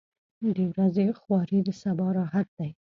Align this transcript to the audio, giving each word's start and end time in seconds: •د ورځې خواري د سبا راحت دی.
•د 0.55 0.57
ورځې 0.73 1.05
خواري 1.19 1.59
د 1.67 1.69
سبا 1.81 2.07
راحت 2.17 2.47
دی. 2.57 2.69